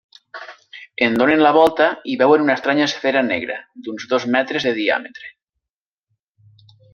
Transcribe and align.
En 1.07 1.17
donen 1.21 1.43
la 1.47 1.51
volta 1.57 1.89
i 2.13 2.15
veuen 2.21 2.45
una 2.45 2.55
estranya 2.61 2.87
esfera 2.91 3.23
negra, 3.29 3.59
d'uns 3.89 4.09
dos 4.15 4.27
metres 4.37 4.67
de 4.69 4.73
diàmetre. 4.79 5.31